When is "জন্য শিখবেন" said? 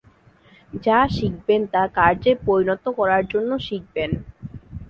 3.31-4.11